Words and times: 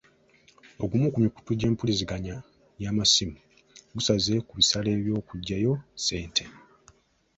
Ogumu 0.83 1.07
ku 1.13 1.19
mukutu 1.23 1.51
gw'empuliziganya 1.59 2.35
y'amasimu 2.81 3.39
gusaze 3.95 4.33
ku 4.47 4.53
bisale 4.59 4.89
by'okuggyayo 5.03 5.73
ssente. 5.79 6.43